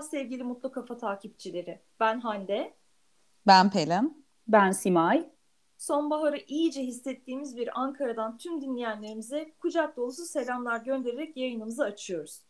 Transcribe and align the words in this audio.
Merhaba 0.00 0.10
sevgili 0.10 0.42
Mutlu 0.42 0.72
Kafa 0.72 0.96
takipçileri. 0.96 1.80
Ben 2.00 2.20
Hande. 2.20 2.74
Ben 3.46 3.70
Pelin. 3.70 4.26
Ben 4.48 4.70
Simay. 4.70 5.30
Sonbaharı 5.78 6.38
iyice 6.48 6.82
hissettiğimiz 6.82 7.56
bir 7.56 7.80
Ankara'dan 7.80 8.38
tüm 8.38 8.60
dinleyenlerimize 8.60 9.52
kucak 9.60 9.96
dolusu 9.96 10.24
selamlar 10.24 10.80
göndererek 10.80 11.36
yayınımızı 11.36 11.84
açıyoruz. 11.84 12.42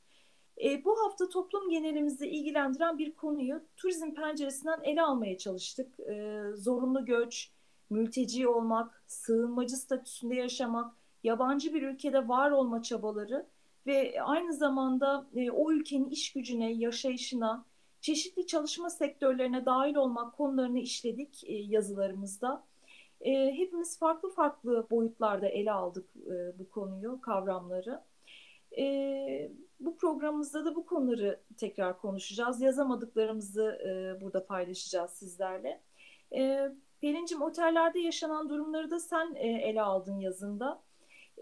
E, 0.64 0.84
bu 0.84 0.96
hafta 1.04 1.28
toplum 1.28 1.70
genelimizde 1.70 2.30
ilgilendiren 2.30 2.98
bir 2.98 3.14
konuyu 3.14 3.62
turizm 3.76 4.14
penceresinden 4.14 4.80
ele 4.82 5.02
almaya 5.02 5.38
çalıştık. 5.38 6.00
E, 6.00 6.42
zorunlu 6.54 7.04
göç, 7.04 7.50
mülteci 7.90 8.48
olmak, 8.48 9.04
sığınmacı 9.06 9.76
statüsünde 9.76 10.34
yaşamak, 10.34 10.94
yabancı 11.24 11.74
bir 11.74 11.82
ülkede 11.82 12.28
var 12.28 12.50
olma 12.50 12.82
çabaları 12.82 13.46
ve 13.86 14.22
aynı 14.22 14.54
zamanda 14.54 15.26
e, 15.34 15.50
o 15.50 15.72
ülkenin 15.72 16.08
iş 16.08 16.32
gücüne, 16.32 16.72
yaşayışına, 16.72 17.64
çeşitli 18.00 18.46
çalışma 18.46 18.90
sektörlerine 18.90 19.66
dahil 19.66 19.94
olmak 19.94 20.36
konularını 20.36 20.78
işledik 20.78 21.44
e, 21.44 21.54
yazılarımızda. 21.54 22.64
E, 23.20 23.52
hepimiz 23.52 23.98
farklı 23.98 24.30
farklı 24.30 24.86
boyutlarda 24.90 25.48
ele 25.48 25.72
aldık 25.72 26.16
e, 26.16 26.58
bu 26.58 26.70
konuyu, 26.70 27.20
kavramları. 27.20 28.00
E, 28.78 29.50
bu 29.80 29.96
programımızda 29.96 30.64
da 30.64 30.74
bu 30.74 30.86
konuları 30.86 31.40
tekrar 31.56 31.98
konuşacağız. 31.98 32.60
Yazamadıklarımızı 32.60 33.64
e, 33.64 34.20
burada 34.20 34.46
paylaşacağız 34.46 35.10
sizlerle. 35.10 35.80
E, 36.34 36.72
Pelin'cim 37.00 37.42
otellerde 37.42 37.98
yaşanan 37.98 38.48
durumları 38.48 38.90
da 38.90 39.00
sen 39.00 39.34
e, 39.34 39.48
ele 39.48 39.82
aldın 39.82 40.18
yazında 40.18 40.82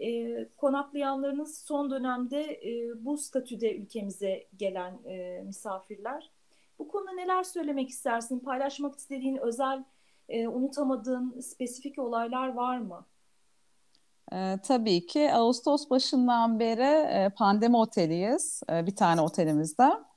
e, 0.01 0.45
konaklayanlarınız 0.57 1.57
son 1.57 1.91
dönemde 1.91 2.41
e, 2.41 3.05
bu 3.05 3.17
statüde 3.17 3.75
ülkemize 3.75 4.47
gelen 4.57 4.93
e, 5.05 5.41
misafirler. 5.45 6.31
Bu 6.79 6.87
konuda 6.87 7.11
neler 7.11 7.43
söylemek 7.43 7.89
istersin? 7.89 8.39
Paylaşmak 8.39 8.95
istediğin 8.95 9.37
özel, 9.37 9.83
e, 10.29 10.47
unutamadığın 10.47 11.39
spesifik 11.39 11.99
olaylar 11.99 12.53
var 12.53 12.77
mı? 12.77 13.05
E, 14.31 14.57
tabii 14.63 15.05
ki 15.05 15.33
Ağustos 15.33 15.89
başından 15.89 16.59
beri 16.59 17.07
e, 17.13 17.29
pandemi 17.29 17.77
oteliyiz. 17.77 18.61
E, 18.69 18.85
bir 18.85 18.95
tane 18.95 19.21
otelimizde. 19.21 20.08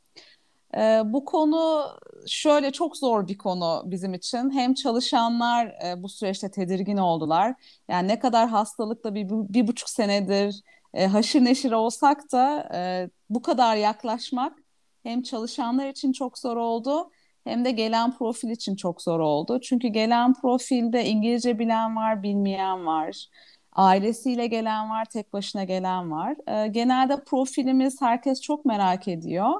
E, 0.76 1.00
bu 1.04 1.24
konu 1.24 1.86
şöyle 2.26 2.70
çok 2.72 2.96
zor 2.96 3.28
bir 3.28 3.38
konu 3.38 3.82
bizim 3.86 4.14
için. 4.14 4.50
Hem 4.50 4.74
çalışanlar 4.74 5.66
e, 5.66 6.02
bu 6.02 6.08
süreçte 6.08 6.50
tedirgin 6.50 6.96
oldular. 6.96 7.54
Yani 7.88 8.08
ne 8.08 8.18
kadar 8.18 8.48
hastalıkla 8.48 9.14
bir, 9.14 9.28
bir 9.30 9.66
buçuk 9.66 9.88
senedir 9.90 10.62
e, 10.94 11.06
haşır 11.06 11.44
neşir 11.44 11.72
olsak 11.72 12.32
da 12.32 12.68
e, 12.74 13.10
bu 13.30 13.42
kadar 13.42 13.76
yaklaşmak 13.76 14.58
hem 15.02 15.22
çalışanlar 15.22 15.88
için 15.88 16.12
çok 16.12 16.38
zor 16.38 16.56
oldu 16.56 17.10
hem 17.44 17.64
de 17.64 17.70
gelen 17.70 18.12
profil 18.18 18.50
için 18.50 18.76
çok 18.76 19.02
zor 19.02 19.20
oldu. 19.20 19.60
Çünkü 19.60 19.88
gelen 19.88 20.34
profilde 20.34 21.04
İngilizce 21.06 21.58
bilen 21.58 21.96
var, 21.96 22.22
bilmeyen 22.22 22.86
var. 22.86 23.26
Ailesiyle 23.72 24.46
gelen 24.46 24.90
var, 24.90 25.04
tek 25.04 25.32
başına 25.32 25.64
gelen 25.64 26.10
var. 26.10 26.36
E, 26.64 26.68
genelde 26.68 27.24
profilimiz 27.24 28.00
herkes 28.02 28.40
çok 28.40 28.64
merak 28.64 29.08
ediyor. 29.08 29.50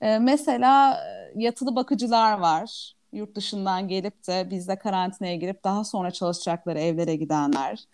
E, 0.00 0.18
mesela 0.18 1.00
yatılı 1.34 1.76
bakıcılar 1.76 2.38
var. 2.38 2.94
Yurt 3.12 3.34
dışından 3.36 3.88
gelip 3.88 4.26
de 4.26 4.50
bizde 4.50 4.78
karantinaya 4.78 5.36
girip 5.36 5.64
daha 5.64 5.84
sonra 5.84 6.10
çalışacakları 6.10 6.80
evlere 6.80 7.16
gidenler. 7.16 7.84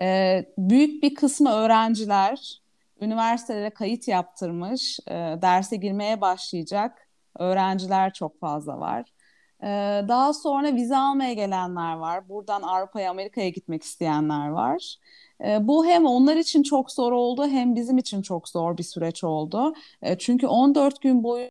E, 0.00 0.44
büyük 0.58 1.02
bir 1.02 1.14
kısmı 1.14 1.50
öğrenciler 1.50 2.60
üniversitelere 3.00 3.70
kayıt 3.70 4.08
yaptırmış, 4.08 5.00
e, 5.08 5.12
derse 5.42 5.76
girmeye 5.76 6.20
başlayacak 6.20 7.08
öğrenciler 7.38 8.12
çok 8.12 8.40
fazla 8.40 8.80
var. 8.80 9.04
E, 9.62 9.66
daha 10.08 10.32
sonra 10.32 10.74
vize 10.74 10.96
almaya 10.96 11.32
gelenler 11.32 11.94
var. 11.94 12.28
Buradan 12.28 12.62
Avrupa'ya, 12.62 13.10
Amerika'ya 13.10 13.48
gitmek 13.48 13.82
isteyenler 13.82 14.48
var. 14.48 14.96
E, 15.44 15.68
bu 15.68 15.86
hem 15.86 16.06
onlar 16.06 16.36
için 16.36 16.62
çok 16.62 16.90
zor 16.92 17.12
oldu 17.12 17.46
hem 17.46 17.74
bizim 17.74 17.98
için 17.98 18.22
çok 18.22 18.48
zor 18.48 18.78
bir 18.78 18.82
süreç 18.82 19.24
oldu. 19.24 19.74
E, 20.02 20.18
çünkü 20.18 20.46
14 20.46 21.00
gün 21.02 21.24
boyu 21.24 21.48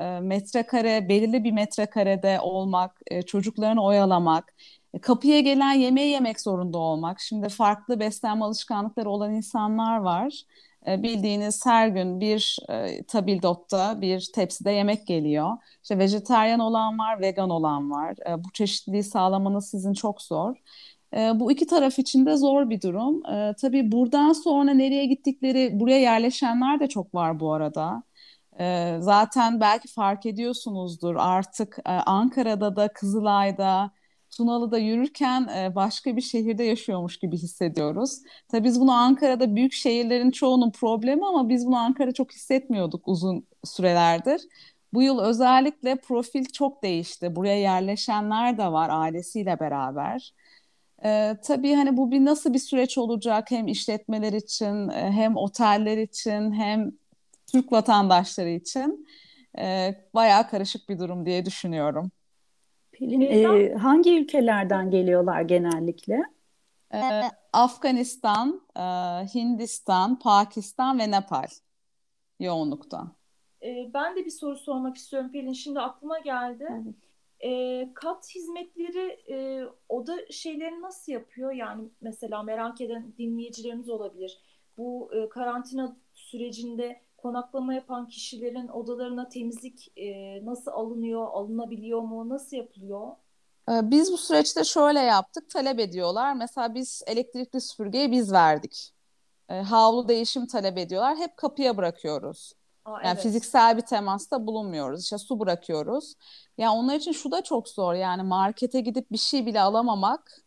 e, 0.00 0.20
metrekare, 0.20 1.08
belirli 1.08 1.44
bir 1.44 1.52
metrekarede 1.52 2.40
olmak, 2.40 3.00
e, 3.06 3.22
çocuklarını 3.22 3.84
oyalamak, 3.84 4.54
e, 4.94 4.98
kapıya 5.00 5.40
gelen 5.40 5.72
yemeği 5.72 6.10
yemek 6.12 6.40
zorunda 6.40 6.78
olmak. 6.78 7.20
Şimdi 7.20 7.48
farklı 7.48 8.00
beslenme 8.00 8.44
alışkanlıkları 8.44 9.10
olan 9.10 9.34
insanlar 9.34 9.98
var. 9.98 10.42
E, 10.88 11.02
bildiğiniz 11.02 11.66
her 11.66 11.88
gün 11.88 12.20
bir 12.20 12.58
e, 12.68 13.02
tabildotta 13.04 14.00
bir 14.00 14.30
tepside 14.34 14.70
yemek 14.70 15.06
geliyor. 15.06 15.50
İşte 15.82 15.98
vejetaryen 15.98 16.58
olan 16.58 16.98
var, 16.98 17.20
vegan 17.20 17.50
olan 17.50 17.90
var. 17.90 18.14
E, 18.28 18.44
bu 18.44 18.52
çeşitliliği 18.52 19.02
sağlamanız 19.02 19.70
sizin 19.70 19.92
çok 19.92 20.22
zor. 20.22 20.56
E, 21.16 21.40
bu 21.40 21.52
iki 21.52 21.66
taraf 21.66 21.98
için 21.98 22.26
de 22.26 22.36
zor 22.36 22.70
bir 22.70 22.80
durum. 22.80 23.22
Tabii 23.60 23.92
buradan 23.92 24.32
sonra 24.32 24.74
nereye 24.74 25.06
gittikleri, 25.06 25.80
buraya 25.80 26.00
yerleşenler 26.00 26.80
de 26.80 26.88
çok 26.88 27.14
var 27.14 27.40
bu 27.40 27.52
arada. 27.52 28.02
Zaten 29.00 29.60
belki 29.60 29.88
fark 29.88 30.26
ediyorsunuzdur 30.26 31.16
artık 31.16 31.78
Ankara'da 32.06 32.76
da 32.76 32.88
Kızılay'da 32.88 33.90
Tunalı'da 34.36 34.78
yürürken 34.78 35.48
e, 35.56 35.74
başka 35.74 36.16
bir 36.16 36.20
şehirde 36.20 36.64
yaşıyormuş 36.64 37.18
gibi 37.18 37.36
hissediyoruz. 37.36 38.22
Tabii 38.48 38.64
biz 38.64 38.80
bunu 38.80 38.92
Ankara'da 38.92 39.56
büyük 39.56 39.72
şehirlerin 39.72 40.30
çoğunun 40.30 40.70
problemi 40.70 41.26
ama 41.26 41.48
biz 41.48 41.66
bunu 41.66 41.76
Ankara 41.76 42.12
çok 42.12 42.32
hissetmiyorduk 42.32 43.08
uzun 43.08 43.46
sürelerdir. 43.64 44.42
Bu 44.94 45.02
yıl 45.02 45.18
özellikle 45.20 45.96
profil 45.96 46.44
çok 46.44 46.82
değişti. 46.82 47.36
Buraya 47.36 47.60
yerleşenler 47.60 48.58
de 48.58 48.72
var 48.72 48.88
ailesiyle 48.92 49.60
beraber. 49.60 50.34
Ee, 51.04 51.36
tabii 51.44 51.74
hani 51.74 51.96
bu 51.96 52.10
bir 52.10 52.24
nasıl 52.24 52.54
bir 52.54 52.58
süreç 52.58 52.98
olacak 52.98 53.50
hem 53.50 53.68
işletmeler 53.68 54.32
için 54.32 54.88
hem 54.90 55.36
oteller 55.36 55.98
için 55.98 56.52
hem 56.52 56.92
Türk 57.52 57.72
vatandaşları 57.72 58.50
için 58.50 59.06
e, 59.58 59.94
bayağı 60.14 60.48
karışık 60.48 60.88
bir 60.88 60.98
durum 60.98 61.26
diye 61.26 61.46
düşünüyorum. 61.46 62.10
Pelin, 62.98 63.20
e, 63.20 63.74
hangi 63.74 64.18
ülkelerden 64.18 64.90
geliyorlar 64.90 65.42
genellikle? 65.42 66.22
E, 66.94 67.00
Afganistan, 67.52 68.60
e, 68.76 68.80
Hindistan, 69.34 70.18
Pakistan 70.18 70.98
ve 70.98 71.10
Nepal 71.10 71.46
yoğunlukta. 72.40 73.06
E, 73.62 73.90
ben 73.94 74.16
de 74.16 74.24
bir 74.24 74.30
soru 74.30 74.56
sormak 74.56 74.96
istiyorum 74.96 75.32
Pelin. 75.32 75.52
Şimdi 75.52 75.80
aklıma 75.80 76.18
geldi. 76.18 76.68
Evet. 76.70 76.94
E, 77.40 77.88
kat 77.94 78.34
hizmetleri 78.34 79.20
e, 79.30 79.64
oda 79.88 80.16
şeyleri 80.30 80.82
nasıl 80.82 81.12
yapıyor? 81.12 81.52
Yani 81.52 81.88
mesela 82.00 82.42
merak 82.42 82.80
eden 82.80 83.12
dinleyicilerimiz 83.18 83.88
olabilir. 83.88 84.38
Bu 84.78 85.10
e, 85.14 85.28
karantina 85.28 85.96
sürecinde 86.14 87.00
konaklama 87.24 87.74
yapan 87.74 88.08
kişilerin 88.08 88.68
odalarına 88.68 89.28
temizlik 89.28 89.92
e, 89.96 90.06
nasıl 90.44 90.70
alınıyor, 90.70 91.26
alınabiliyor 91.32 92.00
mu, 92.00 92.28
nasıl 92.28 92.56
yapılıyor? 92.56 93.08
Ee, 93.68 93.90
biz 93.90 94.12
bu 94.12 94.18
süreçte 94.18 94.64
şöyle 94.64 95.00
yaptık, 95.00 95.50
talep 95.50 95.78
ediyorlar. 95.78 96.34
Mesela 96.34 96.74
biz 96.74 97.02
elektrikli 97.06 97.60
süpürgeyi 97.60 98.12
biz 98.12 98.32
verdik. 98.32 98.94
E, 99.48 99.54
havlu 99.54 100.08
değişim 100.08 100.46
talep 100.46 100.78
ediyorlar. 100.78 101.16
Hep 101.16 101.36
kapıya 101.36 101.76
bırakıyoruz. 101.76 102.52
Aa, 102.84 102.90
yani 102.90 103.06
evet. 103.06 103.22
fiziksel 103.22 103.76
bir 103.76 103.82
temasta 103.82 104.46
bulunmuyoruz. 104.46 105.02
İşte 105.02 105.18
su 105.18 105.40
bırakıyoruz. 105.40 106.14
Yani 106.58 106.70
onlar 106.70 106.94
için 106.94 107.12
şu 107.12 107.30
da 107.30 107.42
çok 107.42 107.68
zor. 107.68 107.94
Yani 107.94 108.22
markete 108.22 108.80
gidip 108.80 109.12
bir 109.12 109.18
şey 109.18 109.46
bile 109.46 109.60
alamamak 109.60 110.43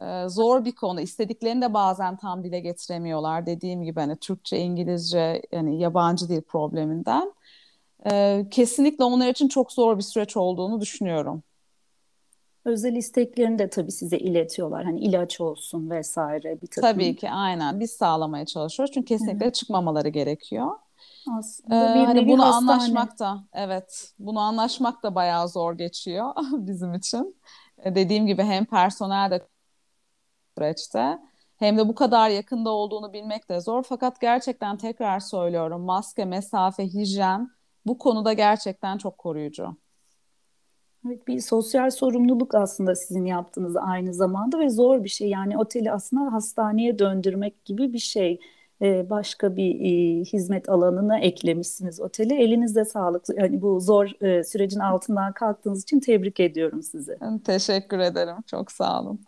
e, 0.00 0.28
zor 0.28 0.64
bir 0.64 0.72
konu. 0.72 1.00
İstediklerini 1.00 1.62
de 1.62 1.74
bazen 1.74 2.16
tam 2.16 2.44
dile 2.44 2.60
getiremiyorlar. 2.60 3.46
Dediğim 3.46 3.82
gibi 3.82 4.00
hani 4.00 4.16
Türkçe, 4.16 4.58
İngilizce 4.58 5.42
yani 5.52 5.80
yabancı 5.80 6.28
dil 6.28 6.42
probleminden. 6.42 7.32
E, 8.10 8.44
kesinlikle 8.50 9.04
onlar 9.04 9.28
için 9.28 9.48
çok 9.48 9.72
zor 9.72 9.98
bir 9.98 10.02
süreç 10.02 10.36
olduğunu 10.36 10.80
düşünüyorum. 10.80 11.42
Özel 12.64 12.96
isteklerini 12.96 13.58
de 13.58 13.70
tabii 13.70 13.92
size 13.92 14.18
iletiyorlar. 14.18 14.84
Hani 14.84 15.00
ilaç 15.00 15.40
olsun 15.40 15.90
vesaire 15.90 16.60
bir 16.62 16.66
takım. 16.66 16.82
Tabii 16.82 17.16
ki 17.16 17.30
aynen. 17.30 17.80
Biz 17.80 17.90
sağlamaya 17.90 18.46
çalışıyoruz. 18.46 18.94
Çünkü 18.94 19.06
kesinlikle 19.06 19.46
Hı. 19.46 19.52
çıkmamaları 19.52 20.08
gerekiyor. 20.08 20.70
Aslında 21.38 21.90
ee, 21.90 21.94
bir 21.94 22.04
hani 22.04 22.28
bunu 22.28 22.44
hastane. 22.44 22.72
anlaşmak 22.72 23.18
da 23.18 23.44
evet 23.52 24.12
bunu 24.18 24.40
anlaşmak 24.40 25.02
da 25.02 25.14
bayağı 25.14 25.48
zor 25.48 25.74
geçiyor 25.74 26.34
bizim 26.52 26.94
için. 26.94 27.36
Ee, 27.84 27.94
dediğim 27.94 28.26
gibi 28.26 28.42
hem 28.42 28.64
personel 28.64 29.30
de 29.30 29.46
süreçte. 30.58 31.18
Hem 31.56 31.78
de 31.78 31.88
bu 31.88 31.94
kadar 31.94 32.30
yakında 32.30 32.70
olduğunu 32.70 33.12
bilmek 33.12 33.48
de 33.48 33.60
zor. 33.60 33.82
Fakat 33.82 34.20
gerçekten 34.20 34.76
tekrar 34.76 35.20
söylüyorum 35.20 35.82
maske, 35.82 36.24
mesafe, 36.24 36.84
hijyen 36.84 37.50
bu 37.86 37.98
konuda 37.98 38.32
gerçekten 38.32 38.98
çok 38.98 39.18
koruyucu. 39.18 39.76
Evet, 41.06 41.28
bir 41.28 41.40
sosyal 41.40 41.90
sorumluluk 41.90 42.54
aslında 42.54 42.94
sizin 42.94 43.24
yaptığınız 43.24 43.76
aynı 43.76 44.14
zamanda 44.14 44.58
ve 44.58 44.70
zor 44.70 45.04
bir 45.04 45.08
şey. 45.08 45.28
Yani 45.28 45.58
oteli 45.58 45.92
aslında 45.92 46.32
hastaneye 46.32 46.98
döndürmek 46.98 47.64
gibi 47.64 47.92
bir 47.92 47.98
şey. 47.98 48.40
e, 48.82 49.10
başka 49.10 49.56
bir 49.56 49.80
e, 49.80 50.24
hizmet 50.24 50.68
alanına 50.68 51.18
eklemişsiniz 51.20 52.00
oteli. 52.00 52.34
Elinizde 52.34 52.84
sağlık. 52.84 53.24
Yani 53.36 53.62
bu 53.62 53.80
zor 53.80 54.22
e, 54.22 54.44
sürecin 54.44 54.80
altından 54.80 55.32
kalktığınız 55.32 55.82
için 55.82 56.00
tebrik 56.00 56.40
ediyorum 56.40 56.82
sizi. 56.82 57.18
Teşekkür 57.44 57.98
ederim. 57.98 58.36
Çok 58.46 58.72
sağ 58.72 59.02
olun. 59.02 59.20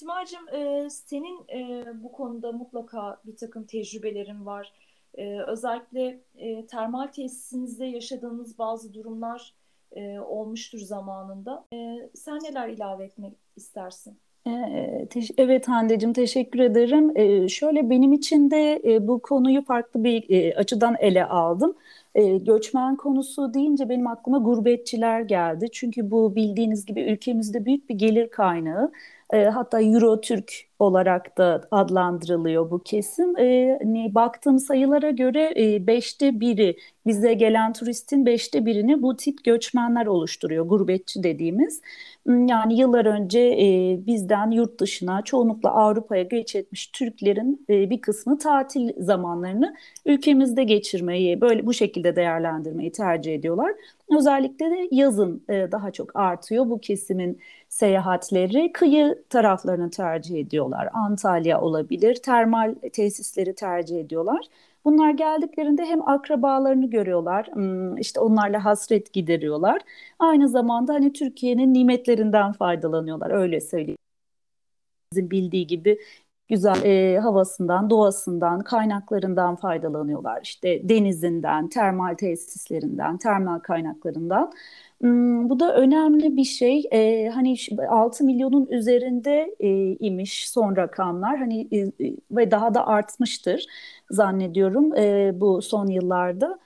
Simay'cığım 0.00 0.48
e, 0.48 0.90
senin 0.90 1.48
e, 1.48 1.84
bu 2.02 2.12
konuda 2.12 2.52
mutlaka 2.52 3.20
bir 3.26 3.36
takım 3.36 3.64
tecrübelerin 3.64 4.46
var. 4.46 4.72
E, 5.14 5.40
özellikle 5.40 6.20
e, 6.36 6.66
termal 6.66 7.06
tesisinizde 7.06 7.84
yaşadığınız 7.84 8.58
bazı 8.58 8.94
durumlar 8.94 9.54
e, 9.92 10.20
olmuştur 10.20 10.78
zamanında. 10.78 11.64
E, 11.72 12.10
sen 12.14 12.38
neler 12.38 12.68
ilave 12.68 13.04
etmek 13.04 13.32
istersin? 13.56 14.18
Ee, 14.46 15.08
evet 15.38 15.68
Hande'cim 15.68 16.12
teşekkür 16.12 16.58
ederim. 16.58 17.16
Ee, 17.16 17.48
şöyle 17.48 17.90
benim 17.90 18.12
için 18.12 18.50
de 18.50 18.80
e, 18.84 19.08
bu 19.08 19.22
konuyu 19.22 19.64
farklı 19.64 20.04
bir 20.04 20.30
e, 20.30 20.54
açıdan 20.56 20.96
ele 21.00 21.24
aldım. 21.24 21.74
E, 22.14 22.38
göçmen 22.38 22.96
konusu 22.96 23.54
deyince 23.54 23.88
benim 23.88 24.06
aklıma 24.06 24.38
gurbetçiler 24.38 25.20
geldi. 25.20 25.66
Çünkü 25.72 26.10
bu 26.10 26.36
bildiğiniz 26.36 26.86
gibi 26.86 27.00
ülkemizde 27.00 27.64
büyük 27.64 27.88
bir 27.90 27.94
gelir 27.94 28.30
kaynağı. 28.30 28.92
E, 29.32 29.44
hatta 29.44 29.82
Euro 29.82 30.20
Türk 30.20 30.52
olarak 30.78 31.38
da 31.38 31.68
adlandırılıyor 31.70 32.70
bu 32.70 32.82
kesim. 32.82 33.36
E, 33.38 33.78
hani 33.82 34.14
baktığım 34.14 34.58
sayılara 34.58 35.10
göre 35.10 35.54
e, 35.56 35.86
beşte 35.86 36.40
biri 36.40 36.76
bize 37.06 37.34
gelen 37.34 37.72
turistin 37.72 38.26
beşte 38.26 38.66
birini 38.66 39.02
bu 39.02 39.16
tip 39.16 39.44
göçmenler 39.44 40.06
oluşturuyor, 40.06 40.66
gurbetçi 40.66 41.22
dediğimiz. 41.22 41.80
Hmm, 42.26 42.46
yani 42.46 42.80
yıllar 42.80 43.06
önce 43.06 43.40
e, 43.40 43.98
bizden 44.06 44.50
yurt 44.50 44.80
dışına 44.80 45.22
çoğunlukla 45.22 45.70
Avrupa'ya 45.70 46.22
göç 46.22 46.56
etmiş 46.56 46.86
Türklerin 46.86 47.66
e, 47.70 47.90
bir 47.90 48.00
kısmı 48.00 48.38
tatil 48.38 48.90
zamanlarını 48.98 49.74
ülkemizde 50.06 50.64
geçirmeyi 50.64 51.40
böyle 51.40 51.66
bu 51.66 51.72
şekilde 51.72 51.99
değerlendirmeyi 52.04 52.92
tercih 52.92 53.34
ediyorlar. 53.34 53.72
Özellikle 54.18 54.70
de 54.70 54.88
yazın 54.90 55.44
e, 55.48 55.72
daha 55.72 55.90
çok 55.90 56.16
artıyor 56.16 56.68
bu 56.68 56.80
kesimin 56.80 57.40
seyahatleri. 57.68 58.72
Kıyı 58.72 59.22
taraflarını 59.28 59.90
tercih 59.90 60.40
ediyorlar. 60.40 60.88
Antalya 60.92 61.60
olabilir, 61.60 62.14
termal 62.14 62.74
tesisleri 62.92 63.54
tercih 63.54 64.00
ediyorlar. 64.00 64.40
Bunlar 64.84 65.10
geldiklerinde 65.10 65.84
hem 65.84 66.08
akrabalarını 66.08 66.90
görüyorlar, 66.90 67.46
hmm, 67.52 67.96
işte 67.98 68.20
onlarla 68.20 68.64
hasret 68.64 69.12
gideriyorlar. 69.12 69.82
Aynı 70.18 70.48
zamanda 70.48 70.94
hani 70.94 71.12
Türkiye'nin 71.12 71.74
nimetlerinden 71.74 72.52
faydalanıyorlar, 72.52 73.30
öyle 73.30 73.60
söyleyeyim. 73.60 73.98
Bizim 75.12 75.30
bildiği 75.30 75.66
gibi 75.66 75.98
güzel 76.50 76.82
e, 76.84 77.18
havasından, 77.18 77.90
doğasından, 77.90 78.60
kaynaklarından 78.60 79.56
faydalanıyorlar. 79.56 80.40
İşte 80.42 80.88
denizinden, 80.88 81.68
termal 81.68 82.14
tesislerinden, 82.14 83.16
termal 83.18 83.58
kaynaklarından. 83.58 84.52
Hmm, 85.00 85.50
bu 85.50 85.60
da 85.60 85.74
önemli 85.76 86.36
bir 86.36 86.44
şey. 86.44 86.88
E, 86.92 87.28
hani 87.28 87.56
6 87.88 88.24
milyonun 88.24 88.66
üzerinde 88.66 89.54
e, 89.60 89.96
imiş 90.00 90.50
son 90.50 90.76
rakamlar. 90.76 91.38
Hani 91.38 91.68
e, 91.72 91.78
e, 91.78 92.16
ve 92.30 92.50
daha 92.50 92.74
da 92.74 92.86
artmıştır 92.86 93.66
zannediyorum 94.10 94.94
e, 94.96 95.32
bu 95.40 95.62
son 95.62 95.86
yıllarda. 95.86 96.58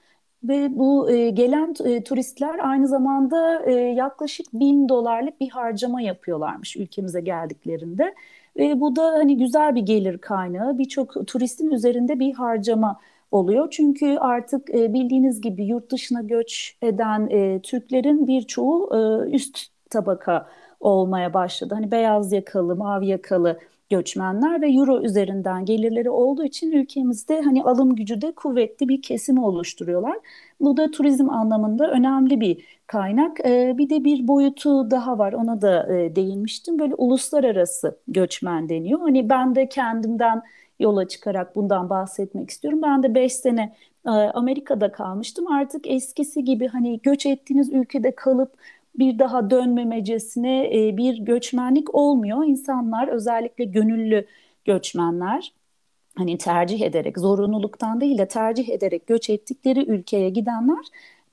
Ve 0.45 0.79
bu 0.79 1.11
e, 1.11 1.31
gelen 1.31 1.75
e, 1.85 2.05
turistler 2.05 2.59
aynı 2.59 2.89
zamanda 2.89 3.63
e, 3.67 3.73
yaklaşık 3.73 4.47
bin 4.53 4.89
dolarlık 4.89 5.41
bir 5.41 5.49
harcama 5.49 6.01
yapıyorlarmış 6.03 6.77
ülkemize 6.77 7.21
geldiklerinde. 7.21 8.15
Ve 8.57 8.81
bu 8.81 8.97
da 8.97 9.03
hani 9.13 9.37
güzel 9.37 9.75
bir 9.75 9.83
gelir 9.83 10.19
kaynağı. 10.19 10.79
Birçok 10.79 11.27
turistin 11.27 11.71
üzerinde 11.71 12.21
bir 12.21 12.35
harcama 12.35 13.01
oluyor. 13.31 13.69
Çünkü 13.71 14.17
artık 14.21 14.71
e, 14.75 14.93
bildiğiniz 14.93 15.41
gibi 15.41 15.65
yurt 15.67 15.91
dışına 15.93 16.23
göç 16.23 16.77
eden 16.83 17.29
e, 17.31 17.61
Türklerin 17.63 18.27
birçoğu 18.27 18.91
e, 18.97 19.31
üst 19.31 19.67
tabaka 19.91 20.49
olmaya 20.85 21.35
başladı. 21.35 21.75
Hani 21.75 21.91
beyaz 21.91 22.33
yakalı, 22.33 22.77
mavi 22.77 23.07
yakalı 23.07 23.59
göçmenler 23.91 24.63
ve 24.63 24.73
euro 24.73 25.03
üzerinden 25.03 25.65
gelirleri 25.65 26.11
olduğu 26.11 26.45
için 26.45 26.73
ülkemizde 26.73 27.41
hani 27.41 27.65
alım 27.65 27.95
gücü 27.97 28.23
de 28.23 28.33
kuvvetli 28.33 28.89
bir 28.89 29.03
kesimi 29.03 29.45
oluşturuyorlar. 29.45 30.19
Bu 30.61 30.77
da 30.77 30.91
turizm 30.91 31.31
anlamında 31.31 31.91
önemli 31.91 32.41
bir 32.41 32.65
kaynak. 32.87 33.41
Ee, 33.45 33.75
bir 33.79 33.91
de 33.91 34.05
bir 34.05 34.29
boyutu 34.29 34.91
daha 34.91 35.19
var 35.19 35.33
ona 35.33 35.63
da 35.63 35.97
e, 35.97 36.17
değinmiştim. 36.17 36.79
Böyle 36.79 36.95
uluslararası 36.95 37.99
göçmen 38.09 38.69
deniyor. 38.69 39.01
Hani 39.01 39.31
ben 39.31 39.55
de 39.55 39.69
kendimden 39.69 40.43
yola 40.81 41.09
çıkarak 41.09 41.57
bundan 41.57 41.91
bahsetmek 41.91 42.51
istiyorum. 42.51 42.81
Ben 42.83 43.03
de 43.03 43.15
5 43.15 43.33
sene 43.33 43.75
e, 44.07 44.11
Amerika'da 44.11 44.93
kalmıştım. 44.93 45.53
Artık 45.53 45.87
eskisi 45.87 46.45
gibi 46.45 46.69
hani 46.69 47.01
göç 47.03 47.27
ettiğiniz 47.27 47.73
ülkede 47.73 48.15
kalıp 48.15 48.53
bir 48.99 49.19
daha 49.19 49.51
dönmemecesine 49.51 50.89
e, 50.89 50.97
bir 50.97 51.19
göçmenlik 51.19 51.95
olmuyor. 51.95 52.45
İnsanlar 52.45 53.09
özellikle 53.09 53.65
gönüllü 53.65 54.27
göçmenler 54.65 55.53
hani 56.19 56.39
tercih 56.39 56.81
ederek 56.81 57.19
zorunluluktan 57.19 58.01
değil 58.01 58.19
de 58.19 58.29
tercih 58.29 58.69
ederek 58.69 59.07
göç 59.07 59.31
ettikleri 59.31 59.85
ülkeye 59.91 60.31
gidenler 60.31 60.85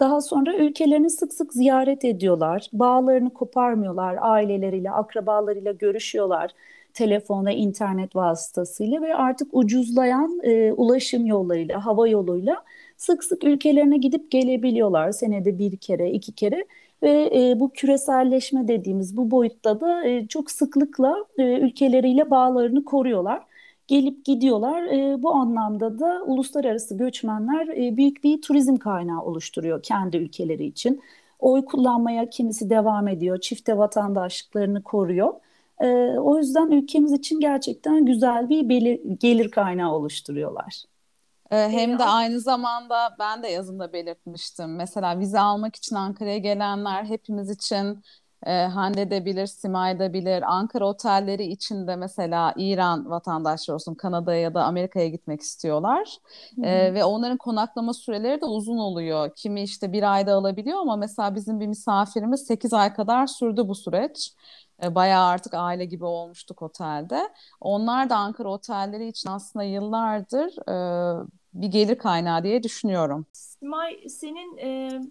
daha 0.01 0.21
sonra 0.21 0.55
ülkelerini 0.55 1.09
sık 1.09 1.33
sık 1.33 1.53
ziyaret 1.53 2.05
ediyorlar. 2.05 2.69
Bağlarını 2.73 3.33
koparmıyorlar. 3.33 4.17
Aileleriyle, 4.21 4.91
akrabalarıyla 4.91 5.71
görüşüyorlar. 5.71 6.51
Telefona, 6.93 7.51
internet 7.51 8.15
vasıtasıyla 8.15 9.01
ve 9.01 9.15
artık 9.15 9.47
ucuzlayan 9.51 10.39
e, 10.43 10.73
ulaşım 10.73 11.25
yollarıyla, 11.25 11.85
hava 11.85 12.07
yoluyla 12.07 12.63
sık 12.97 13.23
sık 13.23 13.43
ülkelerine 13.43 13.97
gidip 13.97 14.31
gelebiliyorlar. 14.31 15.11
Senede 15.11 15.59
bir 15.59 15.77
kere, 15.77 16.11
iki 16.11 16.31
kere 16.31 16.65
ve 17.03 17.29
e, 17.35 17.59
bu 17.59 17.73
küreselleşme 17.73 18.67
dediğimiz 18.67 19.17
bu 19.17 19.31
boyutta 19.31 19.81
da 19.81 20.07
e, 20.07 20.27
çok 20.27 20.51
sıklıkla 20.51 21.25
e, 21.37 21.43
ülkeleriyle 21.59 22.29
bağlarını 22.29 22.85
koruyorlar. 22.85 23.43
Gelip 23.87 24.25
gidiyorlar. 24.25 24.83
E, 24.83 25.23
bu 25.23 25.31
anlamda 25.31 25.99
da 25.99 26.23
uluslararası 26.25 26.97
göçmenler 26.97 27.67
e, 27.67 27.97
büyük 27.97 28.23
bir 28.23 28.41
turizm 28.41 28.77
kaynağı 28.77 29.21
oluşturuyor 29.21 29.83
kendi 29.83 30.17
ülkeleri 30.17 30.65
için. 30.65 31.01
Oy 31.39 31.65
kullanmaya 31.65 32.29
kimisi 32.29 32.69
devam 32.69 33.07
ediyor, 33.07 33.39
çifte 33.41 33.77
vatandaşlıklarını 33.77 34.83
koruyor. 34.83 35.33
E, 35.81 35.87
o 36.19 36.37
yüzden 36.37 36.71
ülkemiz 36.71 37.11
için 37.11 37.39
gerçekten 37.39 38.05
güzel 38.05 38.49
bir 38.49 38.99
gelir 39.19 39.51
kaynağı 39.51 39.93
oluşturuyorlar. 39.93 40.83
Ee, 41.51 41.55
hem 41.71 41.99
de 41.99 42.03
aynı 42.03 42.39
zamanda 42.39 43.15
ben 43.19 43.43
de 43.43 43.47
yazımda 43.47 43.93
belirtmiştim. 43.93 44.75
Mesela 44.75 45.19
vize 45.19 45.39
almak 45.39 45.75
için 45.75 45.95
Ankara'ya 45.95 46.37
gelenler 46.37 47.05
hepimiz 47.05 47.49
için 47.49 48.03
e, 48.45 48.65
Hande 48.65 49.11
de 49.11 49.25
bilir, 49.25 49.47
Simay 49.47 49.99
da 49.99 50.13
bilir. 50.13 50.41
Ankara 50.41 50.85
otelleri 50.87 51.43
için 51.45 51.87
de 51.87 51.95
mesela 51.95 52.53
İran 52.57 53.09
vatandaşları 53.09 53.75
olsun 53.75 53.95
Kanada'ya 53.95 54.41
ya 54.41 54.53
da 54.53 54.63
Amerika'ya 54.63 55.07
gitmek 55.07 55.41
istiyorlar. 55.41 56.17
E, 56.61 56.93
ve 56.93 57.03
onların 57.03 57.37
konaklama 57.37 57.93
süreleri 57.93 58.41
de 58.41 58.45
uzun 58.45 58.77
oluyor. 58.77 59.31
Kimi 59.35 59.61
işte 59.61 59.91
bir 59.93 60.13
ayda 60.13 60.33
alabiliyor 60.35 60.79
ama 60.79 60.95
mesela 60.95 61.35
bizim 61.35 61.59
bir 61.59 61.67
misafirimiz 61.67 62.47
8 62.47 62.73
ay 62.73 62.93
kadar 62.93 63.27
sürdü 63.27 63.67
bu 63.67 63.75
süreç. 63.75 64.33
E, 64.83 64.95
bayağı 64.95 65.25
artık 65.27 65.53
aile 65.53 65.85
gibi 65.85 66.05
olmuştuk 66.05 66.61
otelde. 66.61 67.29
Onlar 67.61 68.09
da 68.09 68.15
Ankara 68.17 68.49
otelleri 68.49 69.07
için 69.07 69.29
aslında 69.29 69.63
yıllardır 69.65 70.69
e, 71.23 71.40
bir 71.53 71.67
gelir 71.67 71.97
kaynağı 71.97 72.43
diye 72.43 72.63
düşünüyorum. 72.63 73.25
Simay 73.33 74.09
senin 74.09 74.57
e, 74.57 75.01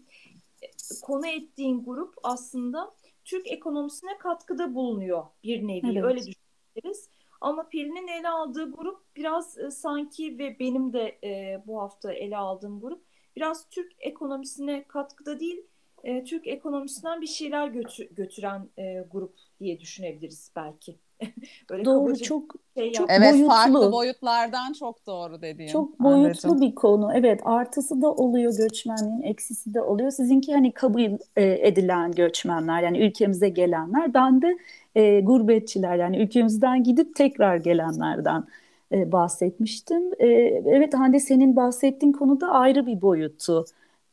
konu 1.02 1.26
ettiğin 1.26 1.84
grup 1.84 2.14
aslında 2.22 2.94
Türk 3.24 3.52
ekonomisine 3.52 4.18
katkıda 4.18 4.74
bulunuyor 4.74 5.24
bir 5.44 5.68
nevi 5.68 5.92
evet. 5.92 6.04
öyle 6.04 6.18
düşünebiliriz. 6.18 7.08
Ama 7.40 7.68
Pelin'in 7.68 8.08
ele 8.08 8.28
aldığı 8.28 8.72
grup 8.72 9.16
biraz 9.16 9.58
e, 9.58 9.70
sanki 9.70 10.38
ve 10.38 10.58
benim 10.58 10.92
de 10.92 11.18
e, 11.24 11.62
bu 11.66 11.80
hafta 11.80 12.12
ele 12.12 12.36
aldığım 12.36 12.80
grup 12.80 13.04
biraz 13.36 13.68
Türk 13.68 13.92
ekonomisine 13.98 14.84
katkıda 14.88 15.40
değil 15.40 15.66
e, 16.04 16.24
Türk 16.24 16.46
ekonomisinden 16.46 17.20
bir 17.20 17.26
şeyler 17.26 17.68
götür, 17.68 18.08
götüren 18.10 18.68
e, 18.78 19.04
grup 19.10 19.34
diye 19.60 19.80
düşünebiliriz 19.80 20.52
belki. 20.56 20.98
Böyle 21.70 21.84
doğru 21.84 22.18
çok 22.18 22.54
şey 22.76 22.92
çok 22.92 23.10
evet, 23.10 23.32
boyutlu. 23.32 23.48
farklı 23.48 23.92
boyutlardan 23.92 24.72
çok 24.72 25.06
doğru 25.06 25.42
dediğin. 25.42 25.68
Çok 25.68 26.00
boyutlu 26.00 26.24
Anneciğim. 26.24 26.60
bir 26.60 26.74
konu. 26.74 27.10
Evet 27.14 27.40
artısı 27.44 28.02
da 28.02 28.12
oluyor 28.12 28.56
göçmenliğin, 28.56 29.22
eksisi 29.22 29.74
de 29.74 29.80
oluyor. 29.80 30.10
Sizinki 30.10 30.54
hani 30.54 30.72
kabul 30.72 31.00
e, 31.36 31.68
edilen 31.68 32.12
göçmenler 32.12 32.82
yani 32.82 32.98
ülkemize 32.98 33.48
gelenler. 33.48 34.14
Ben 34.14 34.42
de 34.42 34.58
e, 34.94 35.20
gurbetçiler 35.20 35.96
yani 35.96 36.18
ülkemizden 36.18 36.82
gidip 36.82 37.16
tekrar 37.16 37.56
gelenlerden 37.56 38.44
e, 38.92 39.12
bahsetmiştim. 39.12 40.02
E, 40.18 40.26
evet 40.66 40.94
Hande 40.94 41.20
senin 41.20 41.56
bahsettiğin 41.56 42.12
konuda 42.12 42.48
ayrı 42.48 42.86
bir 42.86 43.02
boyutu. 43.02 43.64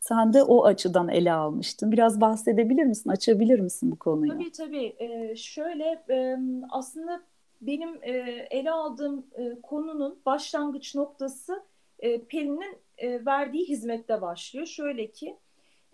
Sen 0.08 0.34
de 0.34 0.44
o 0.44 0.66
açıdan 0.66 1.10
ele 1.10 1.34
almıştın. 1.34 1.92
Biraz 1.92 2.22
bahsedebilir 2.22 2.84
misin, 2.84 3.10
açabilir 3.10 3.60
misin 3.60 3.92
bu 3.92 4.00
konuyu? 4.00 4.32
Tabii 4.32 4.52
tabii. 4.52 4.96
Ee, 5.00 5.36
şöyle 5.36 6.04
e, 6.10 6.38
aslında 6.70 7.22
benim 7.62 8.00
e, 8.02 8.12
ele 8.52 8.72
aldığım 8.72 9.26
e, 9.38 9.62
konunun 9.62 10.20
başlangıç 10.26 10.96
noktası 10.96 11.64
e, 12.00 12.22
Pelin'in 12.22 12.78
e, 12.98 13.26
verdiği 13.26 13.68
hizmette 13.68 14.22
başlıyor. 14.22 14.66
Şöyle 14.66 15.12
ki 15.12 15.38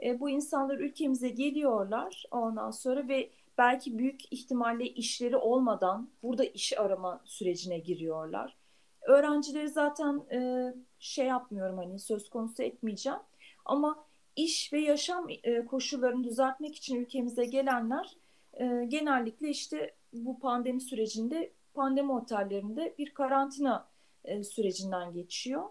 e, 0.03 0.19
bu 0.19 0.29
insanlar 0.29 0.77
ülkemize 0.77 1.29
geliyorlar 1.29 2.23
ondan 2.31 2.71
sonra 2.71 3.07
ve 3.07 3.29
belki 3.57 3.97
büyük 3.97 4.33
ihtimalle 4.33 4.85
işleri 4.85 5.37
olmadan 5.37 6.09
burada 6.23 6.43
iş 6.43 6.79
arama 6.79 7.21
sürecine 7.25 7.79
giriyorlar. 7.79 8.55
Öğrencileri 9.01 9.69
zaten 9.69 10.21
e, 10.31 10.73
şey 10.99 11.25
yapmıyorum 11.25 11.77
hani 11.77 11.99
söz 11.99 12.29
konusu 12.29 12.63
etmeyeceğim 12.63 13.19
ama 13.65 14.05
iş 14.35 14.73
ve 14.73 14.79
yaşam 14.79 15.27
e, 15.43 15.65
koşullarını 15.65 16.23
düzeltmek 16.23 16.75
için 16.75 16.95
ülkemize 16.95 17.45
gelenler 17.45 18.17
e, 18.53 18.85
genellikle 18.87 19.49
işte 19.49 19.95
bu 20.13 20.39
pandemi 20.39 20.81
sürecinde 20.81 21.53
pandemi 21.73 22.11
otellerinde 22.11 22.95
bir 22.97 23.13
karantina 23.13 23.87
e, 24.25 24.43
sürecinden 24.43 25.13
geçiyor. 25.13 25.63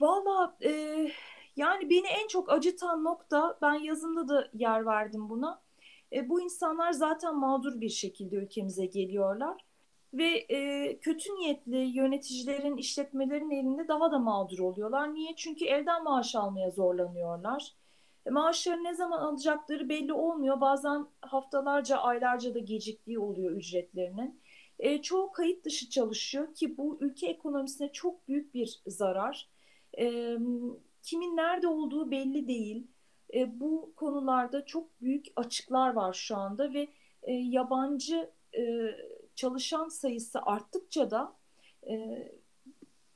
Valla 0.00 0.56
e, 0.62 0.70
yani 1.56 1.90
beni 1.90 2.06
en 2.06 2.28
çok 2.28 2.52
acıtan 2.52 3.04
nokta 3.04 3.58
ben 3.62 3.74
yazımda 3.74 4.28
da 4.28 4.50
yer 4.54 4.86
verdim 4.86 5.30
buna. 5.30 5.62
E, 6.12 6.28
bu 6.28 6.40
insanlar 6.40 6.92
zaten 6.92 7.36
mağdur 7.36 7.80
bir 7.80 7.88
şekilde 7.88 8.36
ülkemize 8.36 8.86
geliyorlar 8.86 9.65
ve 10.16 10.46
e, 10.48 10.98
kötü 10.98 11.34
niyetli 11.34 11.76
yöneticilerin, 11.76 12.76
işletmelerin 12.76 13.50
elinde 13.50 13.88
daha 13.88 14.12
da 14.12 14.18
mağdur 14.18 14.58
oluyorlar. 14.58 15.14
Niye? 15.14 15.36
Çünkü 15.36 15.64
elden 15.64 16.04
maaş 16.04 16.34
almaya 16.34 16.70
zorlanıyorlar. 16.70 17.74
E, 18.26 18.30
maaşları 18.30 18.84
ne 18.84 18.94
zaman 18.94 19.18
alacakları 19.18 19.88
belli 19.88 20.12
olmuyor. 20.12 20.60
Bazen 20.60 21.06
haftalarca, 21.20 21.96
aylarca 21.96 22.54
da 22.54 22.58
geciktiği 22.58 23.18
oluyor 23.18 23.50
ücretlerinin. 23.50 24.40
E, 24.78 25.02
çoğu 25.02 25.32
kayıt 25.32 25.64
dışı 25.64 25.90
çalışıyor 25.90 26.54
ki 26.54 26.78
bu 26.78 26.98
ülke 27.00 27.26
ekonomisine 27.26 27.92
çok 27.92 28.28
büyük 28.28 28.54
bir 28.54 28.82
zarar. 28.86 29.50
E, 29.98 30.36
kimin 31.02 31.36
nerede 31.36 31.68
olduğu 31.68 32.10
belli 32.10 32.48
değil. 32.48 32.86
E, 33.34 33.60
bu 33.60 33.92
konularda 33.96 34.66
çok 34.66 35.00
büyük 35.00 35.26
açıklar 35.36 35.92
var 35.92 36.12
şu 36.12 36.36
anda 36.36 36.74
ve 36.74 36.88
e, 37.22 37.32
yabancı 37.32 38.30
e, 38.54 38.62
çalışan 39.36 39.88
sayısı 39.88 40.42
arttıkça 40.42 41.10
da 41.10 41.36
e, 41.88 41.94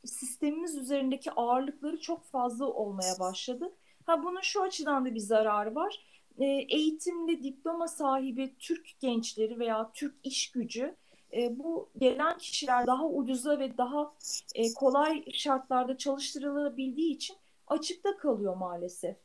sistemimiz 0.05 0.77
üzerindeki 0.77 1.31
ağırlıkları 1.31 2.01
çok 2.01 2.25
fazla 2.25 2.67
olmaya 2.67 3.19
başladı. 3.21 3.73
Ha 4.07 4.23
bunun 4.23 4.41
şu 4.41 4.63
açıdan 4.63 5.05
da 5.05 5.15
bir 5.15 5.21
zararı 5.21 5.75
var. 5.75 6.07
E, 6.39 6.45
eğitimli 6.47 7.43
diploma 7.43 7.89
sahibi 7.89 8.55
Türk 8.59 9.01
gençleri 9.01 9.59
veya 9.59 9.91
Türk 9.95 10.15
iş 10.25 10.51
gücü 10.51 10.97
e, 11.33 11.59
bu 11.59 11.91
gelen 11.99 12.39
kişiler 12.39 12.87
daha 12.87 13.09
ucuza 13.09 13.59
ve 13.59 13.79
daha 13.79 14.15
e, 14.55 14.75
kolay 14.75 15.25
şartlarda 15.33 15.99
çalıştırılabildiği 15.99 17.15
için 17.15 17.37
açıkta 17.67 18.17
kalıyor 18.17 18.57
maalesef. 18.57 19.17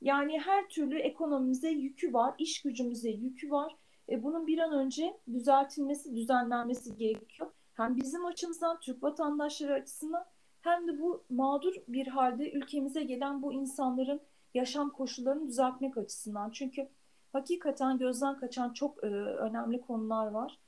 Yani 0.00 0.40
her 0.40 0.68
türlü 0.68 0.98
ekonomimize 0.98 1.70
yükü 1.70 2.12
var, 2.12 2.34
iş 2.38 2.62
gücümüze 2.62 3.10
yükü 3.10 3.50
var. 3.50 3.76
E, 4.08 4.22
bunun 4.22 4.46
bir 4.46 4.58
an 4.58 4.72
önce 4.72 5.20
düzeltilmesi, 5.32 6.14
düzenlenmesi 6.16 6.96
gerekiyor. 6.96 7.50
Hem 7.74 7.96
bizim 7.96 8.26
açımızdan, 8.26 8.80
Türk 8.80 9.02
vatandaşları 9.02 9.74
açısından 9.74 10.24
hem 10.60 10.88
de 10.88 11.00
bu 11.00 11.24
mağdur 11.30 11.74
bir 11.88 12.06
halde 12.06 12.52
ülkemize 12.52 13.02
gelen 13.02 13.42
bu 13.42 13.52
insanların 13.52 14.20
yaşam 14.54 14.90
koşullarını 14.90 15.48
düzeltmek 15.48 15.96
açısından. 15.96 16.50
Çünkü 16.50 16.88
hakikaten 17.32 17.98
gözden 17.98 18.38
kaçan 18.38 18.72
çok 18.72 19.04
e, 19.04 19.06
önemli 19.06 19.80
konular 19.80 20.26
var. 20.26 20.58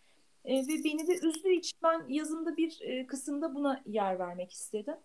E, 0.44 0.54
ve 0.54 0.84
beni 0.84 1.06
de 1.06 1.18
üzdüğü 1.26 1.52
için 1.52 1.78
ben 1.82 2.04
yazımda 2.08 2.56
bir 2.56 2.78
e, 2.80 3.06
kısımda 3.06 3.54
buna 3.54 3.82
yer 3.86 4.18
vermek 4.18 4.52
istedim. 4.52 4.96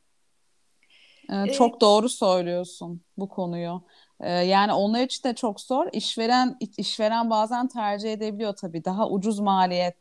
Ee, 1.29 1.51
çok 1.51 1.81
doğru 1.81 2.09
söylüyorsun 2.09 3.01
bu 3.17 3.29
konuyu. 3.29 3.81
Ee, 4.19 4.29
yani 4.31 4.73
onlar 4.73 5.01
için 5.01 5.23
de 5.23 5.35
çok 5.35 5.61
zor. 5.61 5.87
İşveren 5.93 6.57
işveren 6.77 7.29
bazen 7.29 7.67
tercih 7.67 8.13
edebiliyor 8.13 8.55
tabii. 8.55 8.85
Daha 8.85 9.09
ucuz 9.09 9.39
maliyet, 9.39 9.97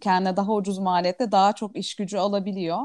kendine 0.00 0.36
daha 0.36 0.52
ucuz 0.52 0.78
maliyette 0.78 1.32
daha 1.32 1.52
çok 1.52 1.76
iş 1.76 1.94
gücü 1.96 2.18
alabiliyor. 2.18 2.78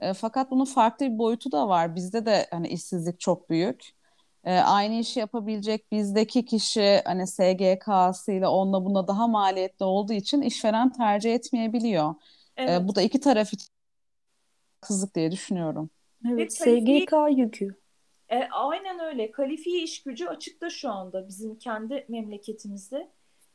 Ee, 0.00 0.12
fakat 0.12 0.50
bunun 0.50 0.64
farklı 0.64 1.06
bir 1.06 1.18
boyutu 1.18 1.52
da 1.52 1.68
var. 1.68 1.94
Bizde 1.94 2.26
de 2.26 2.46
hani 2.50 2.68
işsizlik 2.68 3.20
çok 3.20 3.50
büyük. 3.50 3.94
aynı 4.46 4.94
işi 4.94 5.20
yapabilecek 5.20 5.92
bizdeki 5.92 6.44
kişi 6.44 7.02
hani 7.04 7.26
SGK'sıyla 7.26 8.50
onunla 8.50 8.84
buna 8.84 9.08
daha 9.08 9.26
maliyetli 9.28 9.84
olduğu 9.84 10.12
için 10.12 10.42
işveren 10.42 10.92
tercih 10.92 11.34
etmeyebiliyor. 11.34 12.14
Evet. 12.56 12.88
bu 12.88 12.94
da 12.94 13.02
iki 13.02 13.20
taraf 13.20 13.52
için 13.52 13.68
kızlık 14.80 15.14
diye 15.14 15.30
düşünüyorum. 15.32 15.90
Evet, 16.32 16.52
SGK 16.52 17.12
yükü. 17.30 17.74
E, 18.28 18.48
aynen 18.50 19.00
öyle. 19.00 19.30
Kalifiye 19.30 19.82
iş 19.82 20.02
gücü 20.02 20.26
açıkta 20.26 20.70
şu 20.70 20.90
anda 20.90 21.28
bizim 21.28 21.58
kendi 21.58 22.04
memleketimizde. 22.08 23.08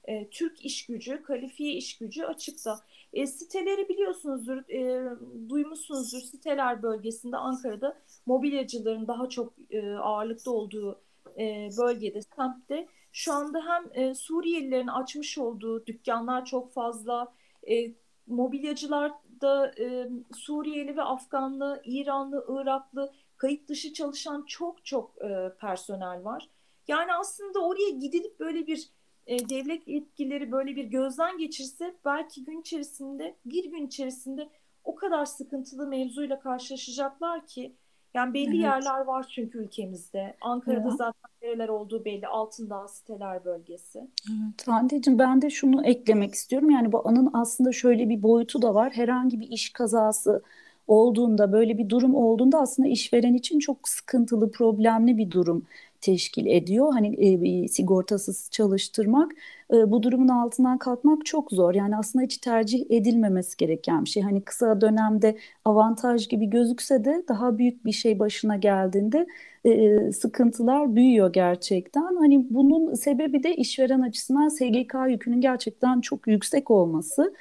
E, 0.04 0.30
Türk 0.30 0.66
iş 0.66 0.86
gücü, 0.86 1.24
kalifiye 1.24 1.74
iş 1.74 1.98
gücü 1.98 2.24
açıkta. 2.24 2.80
E, 3.14 3.28
siteleri 3.28 3.90
biliyorsunuzdur, 3.90 4.70
e, 4.70 5.10
duymuşsunuzdur. 5.50 6.20
Siteler 6.20 6.84
bölgesinde 6.84 7.38
Ankara'da 7.38 7.98
mobilyacıların 8.26 9.08
daha 9.08 9.30
çok 9.30 9.54
e, 9.72 9.94
ağırlıkta 9.94 10.52
olduğu 10.52 11.02
e, 11.40 11.70
bölgede, 11.78 12.22
semtte 12.22 12.88
şu 13.12 13.34
anda 13.34 13.62
hem 13.68 14.04
e, 14.04 14.16
Suriyelilerin 14.16 14.88
açmış 14.88 15.38
olduğu 15.38 15.86
dükkanlar 15.86 16.46
çok 16.46 16.74
fazla, 16.74 17.34
e, 17.70 17.92
mobilyacılar 18.28 19.12
da 19.42 19.72
e, 19.80 20.10
Suriyeli 20.36 20.98
ve 20.98 21.04
Afganlı, 21.04 21.82
İranlı, 21.86 22.46
Iraklı 22.50 23.14
kayıt 23.38 23.70
dışı 23.70 23.94
çalışan 23.94 24.44
çok 24.48 24.86
çok 24.86 25.22
e, 25.22 25.56
personel 25.60 26.24
var. 26.24 26.50
Yani 26.88 27.14
aslında 27.14 27.60
oraya 27.60 27.90
gidilip 27.90 28.40
böyle 28.40 28.68
bir 28.68 28.90
e, 29.28 29.50
devlet 29.50 29.88
etkileri 29.88 30.52
böyle 30.52 30.76
bir 30.76 30.84
gözden 30.84 31.38
geçirse 31.38 31.96
belki 32.06 32.44
gün 32.44 32.62
içerisinde 32.62 33.36
bir 33.46 33.66
gün 33.66 33.88
içerisinde 33.88 34.50
o 34.84 34.96
kadar 34.96 35.26
sıkıntılı 35.26 35.88
mevzuyla 35.88 36.40
karşılaşacaklar 36.40 37.48
ki 37.48 37.76
yani 38.14 38.34
belli 38.34 38.56
evet. 38.56 38.64
yerler 38.64 39.00
var 39.00 39.26
çünkü 39.36 39.58
ülkemizde. 39.58 40.36
Ankara'da 40.42 40.82
evet. 40.82 40.98
zaten 40.98 41.30
nereler 41.42 41.70
olduğu 41.70 42.06
belli. 42.06 42.28
Altındağ 42.28 42.88
siteler 42.88 43.46
bölgesi. 43.46 44.00
Evet. 44.00 44.68
Hande'cim 44.68 45.20
ben 45.20 45.42
de 45.42 45.50
şunu 45.50 45.86
eklemek 45.86 46.34
istiyorum. 46.34 46.70
Yani 46.70 46.92
bu 46.92 47.08
anın 47.08 47.30
aslında 47.34 47.72
şöyle 47.72 48.10
bir 48.10 48.24
boyutu 48.24 48.62
da 48.62 48.76
var. 48.76 48.92
Herhangi 48.94 49.40
bir 49.40 49.48
iş 49.48 49.70
kazası 49.70 50.42
olduğunda 50.88 51.52
böyle 51.52 51.78
bir 51.78 51.90
durum 51.90 52.16
olduğunda 52.16 52.60
aslında 52.60 52.88
işveren 52.88 53.34
için 53.34 53.60
çok 53.60 53.90
sıkıntılı, 53.90 54.52
problemli 54.52 55.18
bir 55.18 55.32
durum 55.32 55.66
teşkil 56.02 56.46
ediyor. 56.46 56.94
Hani 56.94 57.16
e, 57.16 57.68
sigortasız 57.68 58.50
çalıştırmak 58.52 59.32
e, 59.74 59.92
bu 59.92 60.04
durumun 60.04 60.28
altından 60.28 60.78
kalkmak 60.78 61.26
çok 61.26 61.52
zor. 61.52 61.76
Yani 61.76 61.98
aslında 61.98 62.26
hiç 62.26 62.38
tercih 62.38 62.86
edilmemesi 62.90 63.58
gereken 63.58 64.06
bir 64.06 64.10
şey. 64.10 64.24
Hani 64.24 64.42
kısa 64.42 64.82
dönemde 64.82 65.38
avantaj 65.66 66.28
gibi 66.30 66.50
gözükse 66.50 67.06
de 67.06 67.24
daha 67.28 67.58
büyük 67.58 67.86
bir 67.86 67.92
şey 67.92 68.20
başına 68.20 68.56
geldiğinde 68.56 69.28
e, 69.66 70.12
sıkıntılar 70.12 70.96
büyüyor 70.96 71.34
gerçekten. 71.34 72.16
Hani 72.16 72.48
bunun 72.50 72.94
sebebi 72.94 73.44
de 73.44 73.56
işveren 73.56 74.02
açısından 74.02 74.50
SGK 74.50 74.96
yükünün 75.10 75.42
gerçekten 75.42 76.02
çok 76.02 76.28
yüksek 76.28 76.72
olması. 76.72 77.34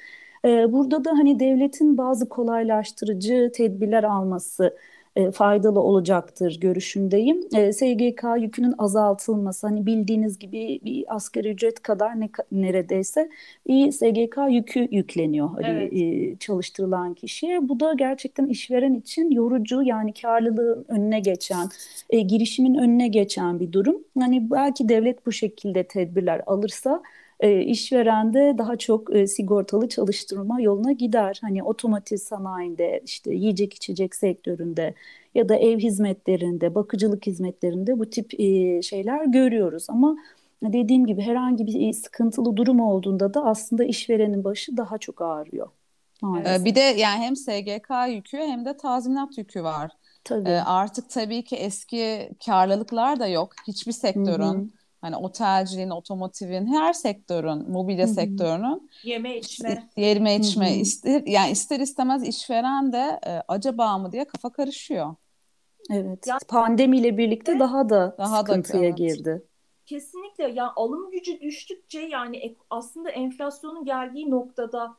E, 0.44 0.72
burada 0.72 1.04
da 1.04 1.10
hani 1.10 1.40
devletin 1.40 1.98
bazı 1.98 2.28
kolaylaştırıcı 2.28 3.50
tedbirler 3.54 4.04
alması 4.04 4.76
e, 5.18 5.30
faydalı 5.30 5.80
olacaktır 5.80 6.60
görüşündeyim. 6.60 7.40
E, 7.54 7.72
SGK 7.72 8.24
yükünün 8.38 8.74
azaltılması 8.78 9.66
hani 9.66 9.86
bildiğiniz 9.86 10.38
gibi 10.38 10.80
bir 10.84 11.04
asgari 11.16 11.50
ücret 11.50 11.82
kadar 11.82 12.20
ne, 12.20 12.30
neredeyse 12.52 13.30
bir 13.68 13.92
SGK 13.92 14.38
yükü 14.50 14.88
yükleniyor 14.90 15.50
hani, 15.62 16.02
e, 16.02 16.36
çalıştırılan 16.36 17.14
kişiye. 17.14 17.68
Bu 17.68 17.80
da 17.80 17.92
gerçekten 17.92 18.46
işveren 18.46 18.94
için 18.94 19.30
yorucu 19.30 19.82
yani 19.82 20.12
karlılığın 20.12 20.84
önüne 20.88 21.20
geçen, 21.20 21.68
e, 22.10 22.20
girişimin 22.20 22.74
önüne 22.74 23.08
geçen 23.08 23.60
bir 23.60 23.72
durum. 23.72 24.04
Hani 24.18 24.50
belki 24.50 24.88
devlet 24.88 25.26
bu 25.26 25.32
şekilde 25.32 25.82
tedbirler 25.82 26.42
alırsa 26.46 27.02
e, 27.40 27.60
işveren 27.62 28.34
de 28.34 28.54
daha 28.58 28.76
çok 28.76 29.16
e, 29.16 29.26
sigortalı 29.26 29.88
çalıştırma 29.88 30.60
yoluna 30.60 30.92
gider. 30.92 31.38
Hani 31.42 31.62
otomotiv 31.62 32.16
sanayinde, 32.16 33.00
işte 33.04 33.34
yiyecek 33.34 33.74
içecek 33.74 34.14
sektöründe 34.14 34.94
ya 35.34 35.48
da 35.48 35.56
ev 35.56 35.78
hizmetlerinde, 35.78 36.74
bakıcılık 36.74 37.26
hizmetlerinde 37.26 37.98
bu 37.98 38.10
tip 38.10 38.40
e, 38.40 38.82
şeyler 38.82 39.24
görüyoruz. 39.24 39.86
Ama 39.88 40.16
dediğim 40.62 41.06
gibi 41.06 41.22
herhangi 41.22 41.66
bir 41.66 41.92
sıkıntılı 41.92 42.56
durum 42.56 42.80
olduğunda 42.80 43.34
da 43.34 43.44
aslında 43.44 43.84
işverenin 43.84 44.44
başı 44.44 44.76
daha 44.76 44.98
çok 44.98 45.22
ağrıyor. 45.22 45.68
Maalesef. 46.22 46.64
Bir 46.64 46.74
de 46.74 46.80
yani 46.80 47.24
hem 47.24 47.36
SGK 47.36 47.90
yükü 48.08 48.36
hem 48.36 48.64
de 48.64 48.76
tazminat 48.76 49.38
yükü 49.38 49.62
var. 49.62 49.90
Tabii. 50.24 50.50
Artık 50.50 51.10
tabii 51.10 51.44
ki 51.44 51.56
eski 51.56 52.30
karlılıklar 52.46 53.20
da 53.20 53.26
yok. 53.26 53.52
Hiçbir 53.66 53.92
sektörün. 53.92 54.42
Hı 54.42 54.58
hı 54.58 54.66
Hani 55.00 55.16
otelciliğin, 55.16 55.90
otomotivin, 55.90 56.66
her 56.66 56.92
sektörün, 56.92 57.70
mobilya 57.70 58.06
Hı-hı. 58.06 58.14
sektörünün 58.14 58.90
yeme 59.02 59.38
içme, 59.38 59.88
yeme 59.96 60.36
içme 60.36 60.76
ister 60.76 61.22
yani 61.26 61.50
ister 61.50 61.80
istemez 61.80 62.28
işveren 62.28 62.92
de 62.92 63.20
e, 63.26 63.42
acaba 63.48 63.98
mı 63.98 64.12
diye 64.12 64.24
kafa 64.24 64.52
karışıyor. 64.52 65.14
Evet. 65.90 66.26
Ya, 66.26 66.38
Pandemiyle 66.48 67.18
birlikte 67.18 67.58
daha 67.58 67.88
da 67.88 68.14
daha 68.18 68.40
sıkıntıya 68.40 68.82
da, 68.82 68.86
evet. 68.86 68.98
girdi. 68.98 69.42
Kesinlikle. 69.86 70.44
Yani 70.44 70.70
alım 70.76 71.10
gücü 71.10 71.40
düştükçe 71.40 72.00
yani 72.00 72.56
aslında 72.70 73.10
enflasyonun 73.10 73.84
geldiği 73.84 74.30
noktada 74.30 74.96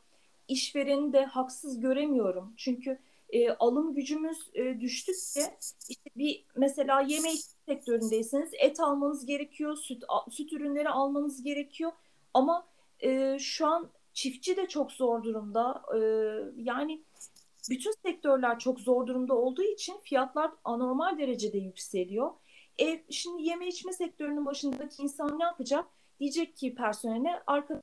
işvereni 0.48 1.12
de 1.12 1.24
haksız 1.24 1.80
göremiyorum. 1.80 2.54
Çünkü 2.56 2.98
e, 3.30 3.50
alım 3.50 3.94
gücümüz 3.94 4.50
e, 4.54 4.80
düştükçe 4.80 5.40
işte 5.88 6.10
bir 6.16 6.44
mesela 6.56 7.00
yemek 7.00 7.40
sektöründeyseniz 7.70 8.50
et 8.58 8.80
almanız 8.80 9.26
gerekiyor, 9.26 9.76
süt 9.76 10.02
süt 10.30 10.52
ürünleri 10.52 10.88
almanız 10.88 11.42
gerekiyor. 11.42 11.92
Ama 12.34 12.66
e, 13.00 13.38
şu 13.38 13.66
an 13.66 13.90
çiftçi 14.12 14.56
de 14.56 14.68
çok 14.68 14.92
zor 14.92 15.22
durumda. 15.22 15.82
E, 15.94 16.00
yani 16.56 17.02
bütün 17.70 17.92
sektörler 18.06 18.58
çok 18.58 18.80
zor 18.80 19.06
durumda 19.06 19.34
olduğu 19.34 19.62
için 19.62 19.94
fiyatlar 20.02 20.50
anormal 20.64 21.18
derecede 21.18 21.58
yükseliyor. 21.58 22.30
E, 22.80 23.04
şimdi 23.10 23.42
yeme 23.42 23.66
içme 23.66 23.92
sektörünün 23.92 24.46
başındaki 24.46 25.02
insan 25.02 25.38
ne 25.38 25.44
yapacak? 25.44 25.86
Diyecek 26.20 26.56
ki 26.56 26.74
personeline 26.74 27.42
arka 27.46 27.82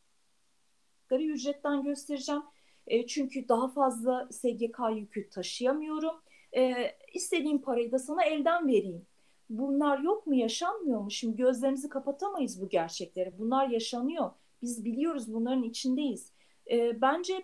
ücretten 1.12 1.84
göstereceğim. 1.84 2.44
E, 2.88 3.08
çünkü 3.08 3.48
daha 3.48 3.68
fazla 3.68 4.28
SGK 4.32 4.80
yükü 4.96 5.30
taşıyamıyorum. 5.30 6.16
E, 6.56 6.92
istediğim 7.14 7.62
parayı 7.62 7.92
da 7.92 8.00
sana 8.00 8.24
elden 8.24 8.68
vereyim. 8.68 9.06
Bunlar 9.50 10.00
yok 10.00 10.28
mu 10.28 10.36
yaşanmıyor 10.36 11.02
mu? 11.02 11.12
Şimdi 11.12 11.36
gözlerimizi 11.36 11.90
kapatamayız 11.90 12.62
bu 12.62 12.70
gerçekleri. 12.70 13.34
Bunlar 13.40 13.68
yaşanıyor. 13.68 14.32
Biz 14.62 14.86
biliyoruz 14.86 15.34
bunların 15.34 15.64
içindeyiz. 15.64 16.32
E, 16.72 17.02
bence 17.02 17.44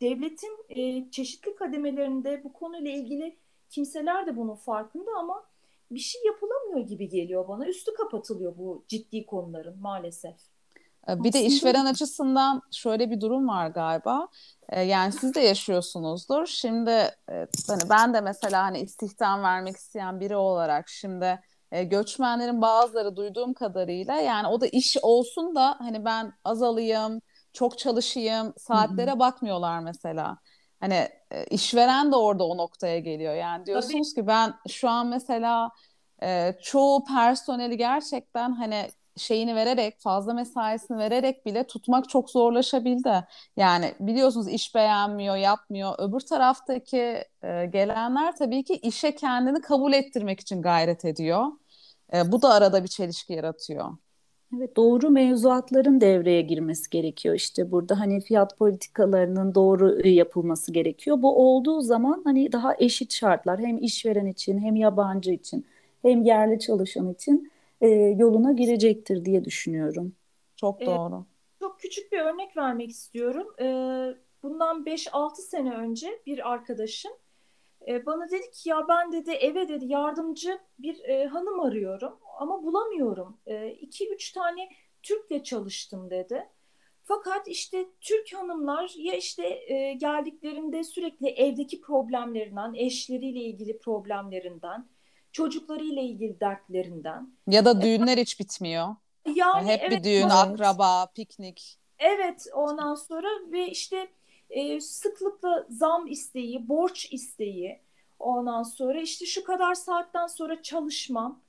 devletin 0.00 0.56
e, 0.68 1.10
çeşitli 1.10 1.54
kademelerinde 1.54 2.44
bu 2.44 2.52
konuyla 2.52 2.90
ilgili 2.90 3.36
kimseler 3.70 4.26
de 4.26 4.36
bunun 4.36 4.54
farkında 4.54 5.10
ama 5.18 5.44
bir 5.90 5.98
şey 5.98 6.22
yapılamıyor 6.24 6.88
gibi 6.88 7.08
geliyor 7.08 7.48
bana. 7.48 7.66
Üstü 7.66 7.94
kapatılıyor 7.94 8.58
bu 8.58 8.84
ciddi 8.88 9.26
konuların 9.26 9.78
maalesef. 9.80 10.51
Ee, 11.08 11.24
bir 11.24 11.32
de 11.32 11.42
işveren 11.42 11.84
açısından 11.84 12.62
şöyle 12.70 13.10
bir 13.10 13.20
durum 13.20 13.48
var 13.48 13.66
galiba. 13.66 14.28
Ee, 14.68 14.80
yani 14.80 15.12
siz 15.12 15.34
de 15.34 15.40
yaşıyorsunuzdur. 15.40 16.46
Şimdi 16.46 16.90
e, 17.30 17.46
hani 17.68 17.82
ben 17.90 18.14
de 18.14 18.20
mesela 18.20 18.62
hani 18.62 18.80
istihdam 18.80 19.42
vermek 19.42 19.76
isteyen 19.76 20.20
biri 20.20 20.36
olarak 20.36 20.88
şimdi 20.88 21.40
e, 21.72 21.84
göçmenlerin 21.84 22.62
bazıları 22.62 23.16
duyduğum 23.16 23.54
kadarıyla 23.54 24.14
yani 24.14 24.46
o 24.46 24.60
da 24.60 24.66
iş 24.66 24.96
olsun 25.02 25.54
da 25.54 25.76
hani 25.78 26.04
ben 26.04 26.32
az 26.44 26.62
alayım, 26.62 27.20
çok 27.52 27.78
çalışayım, 27.78 28.54
saatlere 28.56 29.10
Hı-hı. 29.10 29.18
bakmıyorlar 29.18 29.80
mesela. 29.80 30.38
Hani 30.80 31.08
e, 31.30 31.44
işveren 31.44 32.12
de 32.12 32.16
orada 32.16 32.44
o 32.44 32.56
noktaya 32.56 32.98
geliyor. 32.98 33.34
Yani 33.34 33.66
diyorsunuz 33.66 34.14
Tabii. 34.14 34.24
ki 34.24 34.26
ben 34.26 34.54
şu 34.68 34.88
an 34.88 35.06
mesela 35.06 35.70
çoğu 36.62 37.04
personeli 37.04 37.76
gerçekten 37.76 38.52
hani 38.52 38.88
şeyini 39.16 39.54
vererek 39.54 40.00
fazla 40.00 40.34
mesaisini 40.34 40.98
vererek 40.98 41.46
bile 41.46 41.66
tutmak 41.66 42.08
çok 42.08 42.30
zorlaşabildi. 42.30 43.24
Yani 43.56 43.94
biliyorsunuz 44.00 44.48
iş 44.48 44.74
beğenmiyor, 44.74 45.36
yapmıyor. 45.36 45.94
Öbür 45.98 46.20
taraftaki 46.20 47.24
e, 47.42 47.66
gelenler 47.66 48.36
tabii 48.36 48.64
ki 48.64 48.74
işe 48.74 49.14
kendini 49.14 49.60
kabul 49.60 49.92
ettirmek 49.92 50.40
için 50.40 50.62
gayret 50.62 51.04
ediyor. 51.04 51.46
E, 52.14 52.32
bu 52.32 52.42
da 52.42 52.54
arada 52.54 52.82
bir 52.82 52.88
çelişki 52.88 53.32
yaratıyor. 53.32 53.90
Evet 54.56 54.76
doğru 54.76 55.10
mevzuatların 55.10 56.00
devreye 56.00 56.42
girmesi 56.42 56.90
gerekiyor. 56.90 57.34
İşte 57.34 57.70
burada 57.70 58.00
hani 58.00 58.20
fiyat 58.20 58.58
politikalarının 58.58 59.54
doğru 59.54 60.00
e, 60.04 60.08
yapılması 60.08 60.72
gerekiyor. 60.72 61.22
Bu 61.22 61.36
olduğu 61.48 61.80
zaman 61.80 62.22
hani 62.24 62.52
daha 62.52 62.74
eşit 62.78 63.12
şartlar 63.12 63.60
hem 63.60 63.78
işveren 63.78 64.26
için 64.26 64.58
hem 64.58 64.76
yabancı 64.76 65.32
için 65.32 65.66
hem 66.02 66.22
yerli 66.22 66.58
çalışan 66.58 67.12
için 67.12 67.52
e, 67.82 67.88
yoluna 67.88 68.52
girecektir 68.52 69.24
diye 69.24 69.44
düşünüyorum. 69.44 70.16
Çok 70.56 70.80
doğru. 70.80 71.16
Ee, 71.16 71.60
çok 71.60 71.80
küçük 71.80 72.12
bir 72.12 72.18
örnek 72.18 72.56
vermek 72.56 72.90
istiyorum. 72.90 73.54
Ee, 73.60 73.64
bundan 74.42 74.84
5-6 74.84 75.36
sene 75.36 75.74
önce 75.74 76.22
bir 76.26 76.52
arkadaşım 76.52 77.12
e, 77.88 78.06
bana 78.06 78.30
dedi 78.30 78.50
ki 78.50 78.68
ya 78.68 78.88
ben 78.88 79.12
dedi 79.12 79.30
eve 79.30 79.68
dedi 79.68 79.86
yardımcı 79.86 80.58
bir 80.78 81.04
e, 81.04 81.26
hanım 81.26 81.60
arıyorum 81.60 82.18
ama 82.38 82.62
bulamıyorum. 82.62 83.38
2-3 83.46 84.30
e, 84.30 84.34
tane 84.34 84.68
Türk'le 85.02 85.44
çalıştım 85.44 86.10
dedi. 86.10 86.48
Fakat 87.04 87.48
işte 87.48 87.86
Türk 88.00 88.34
hanımlar 88.34 88.92
ya 88.98 89.14
işte 89.14 89.46
e, 89.46 89.92
geldiklerinde 89.92 90.84
sürekli 90.84 91.28
evdeki 91.28 91.80
problemlerinden, 91.80 92.74
eşleriyle 92.74 93.40
ilgili 93.40 93.78
problemlerinden, 93.78 94.88
çocuklarıyla 95.32 96.02
ilgili 96.02 96.40
dertlerinden. 96.40 97.30
Ya 97.46 97.64
da 97.64 97.82
düğünler 97.82 98.18
hiç 98.18 98.40
bitmiyor. 98.40 98.88
Yani 99.34 99.70
hep 99.70 99.80
evet, 99.82 99.90
bir 99.90 100.04
düğün, 100.04 100.22
evet. 100.22 100.32
akraba, 100.32 101.06
piknik. 101.06 101.78
Evet, 101.98 102.46
ondan 102.54 102.94
sonra 102.94 103.28
ve 103.52 103.70
işte 103.70 104.08
e, 104.50 104.80
sıklıkla 104.80 105.66
zam 105.70 106.06
isteği, 106.06 106.68
borç 106.68 107.12
isteği. 107.12 107.80
Ondan 108.18 108.62
sonra 108.62 109.00
işte 109.00 109.26
şu 109.26 109.44
kadar 109.44 109.74
saatten 109.74 110.26
sonra 110.26 110.62
çalışmam. 110.62 111.40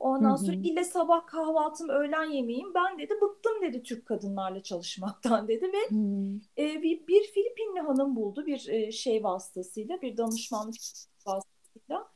Ondan 0.00 0.30
Hı-hı. 0.30 0.38
sonra 0.38 0.56
ille 0.56 0.84
sabah 0.84 1.26
kahvaltım, 1.26 1.88
öğlen 1.88 2.24
yemeğim. 2.24 2.74
Ben 2.74 2.98
dedi 2.98 3.14
bıktım 3.20 3.62
dedi 3.62 3.82
Türk 3.82 4.06
kadınlarla 4.06 4.62
çalışmaktan 4.62 5.48
dedi 5.48 5.72
ve 5.72 5.96
e, 6.62 6.82
bir, 6.82 7.06
bir 7.06 7.22
Filipinli 7.24 7.80
hanım 7.80 8.16
buldu 8.16 8.46
bir 8.46 8.68
e, 8.68 8.92
şey 8.92 9.24
vasıtasıyla, 9.24 10.02
bir 10.02 10.16
danışmanlık 10.16 10.74
vasıtasıyla. 11.26 12.11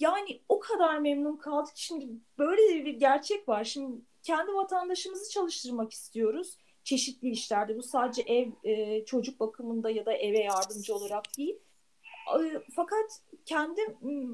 Yani 0.00 0.40
o 0.48 0.58
kadar 0.58 0.98
memnun 0.98 1.36
kaldık. 1.36 1.72
Şimdi 1.76 2.08
böyle 2.38 2.84
bir 2.84 2.94
gerçek 2.94 3.48
var. 3.48 3.64
Şimdi 3.64 4.00
kendi 4.22 4.54
vatandaşımızı 4.54 5.30
çalıştırmak 5.30 5.92
istiyoruz. 5.92 6.58
Çeşitli 6.84 7.30
işlerde. 7.30 7.76
Bu 7.76 7.82
sadece 7.82 8.22
ev 8.22 8.48
e, 8.64 9.04
çocuk 9.04 9.40
bakımında 9.40 9.90
ya 9.90 10.06
da 10.06 10.12
eve 10.12 10.38
yardımcı 10.38 10.94
olarak 10.94 11.24
değil. 11.38 11.58
E, 12.40 12.60
fakat 12.76 13.20
kendi 13.44 13.80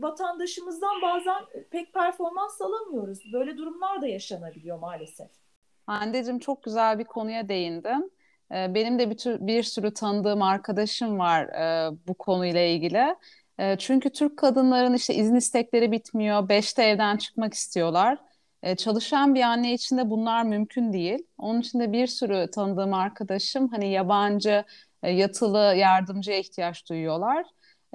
vatandaşımızdan 0.02 1.02
bazen 1.02 1.44
pek 1.70 1.94
performans 1.94 2.60
alamıyoruz. 2.60 3.32
Böyle 3.32 3.56
durumlar 3.56 4.02
da 4.02 4.06
yaşanabiliyor 4.06 4.78
maalesef. 4.78 5.30
Hande'cim 5.86 6.38
çok 6.38 6.62
güzel 6.62 6.98
bir 6.98 7.04
konuya 7.04 7.48
değindin. 7.48 8.12
E, 8.54 8.74
benim 8.74 8.98
de 8.98 9.10
bir, 9.10 9.16
tür, 9.16 9.46
bir 9.46 9.62
sürü 9.62 9.94
tanıdığım 9.94 10.42
arkadaşım 10.42 11.18
var 11.18 11.44
e, 11.44 11.92
bu 12.08 12.14
konuyla 12.14 12.60
ilgili. 12.60 13.16
E, 13.60 13.76
çünkü 13.78 14.10
Türk 14.10 14.38
kadınların 14.38 14.94
işte 14.94 15.14
izin 15.14 15.34
istekleri 15.34 15.92
bitmiyor. 15.92 16.48
Beşte 16.48 16.82
evden 16.82 17.16
çıkmak 17.16 17.54
istiyorlar. 17.54 18.18
E, 18.62 18.76
çalışan 18.76 19.34
bir 19.34 19.42
anne 19.42 19.74
için 19.74 19.98
de 19.98 20.10
bunlar 20.10 20.42
mümkün 20.44 20.92
değil. 20.92 21.18
Onun 21.38 21.60
için 21.60 21.80
de 21.80 21.92
bir 21.92 22.06
sürü 22.06 22.50
tanıdığım 22.54 22.94
arkadaşım 22.94 23.68
hani 23.68 23.92
yabancı 23.92 24.64
e, 25.02 25.10
yatılı 25.10 25.58
yardımcıya 25.76 26.38
ihtiyaç 26.38 26.88
duyuyorlar. 26.90 27.46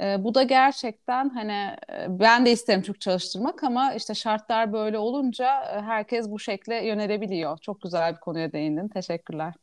E, 0.02 0.24
bu 0.24 0.36
da 0.36 0.44
gerçekten 0.44 1.30
hani 1.30 1.54
e, 1.92 2.20
ben 2.20 2.46
de 2.46 2.52
isterim 2.52 2.82
Türk 2.82 3.02
çalıştırmak 3.02 3.64
ama 3.64 3.94
işte 3.94 4.14
şartlar 4.16 4.74
böyle 4.74 4.98
olunca 4.98 5.62
e, 5.64 5.82
herkes 5.82 6.30
bu 6.30 6.40
şekle 6.40 6.86
yönelebiliyor. 6.88 7.58
Çok 7.58 7.82
güzel 7.82 8.14
bir 8.16 8.20
konuya 8.20 8.52
değindin. 8.52 8.88
Teşekkürler. 8.88 9.54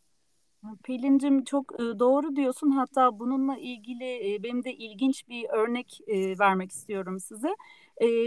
Pelin'cim 0.84 1.44
çok 1.44 1.78
doğru 1.78 2.36
diyorsun. 2.36 2.70
Hatta 2.70 3.18
bununla 3.18 3.56
ilgili 3.56 4.38
benim 4.42 4.64
de 4.64 4.72
ilginç 4.74 5.28
bir 5.28 5.46
örnek 5.50 6.00
vermek 6.40 6.70
istiyorum 6.72 7.20
size. 7.20 7.56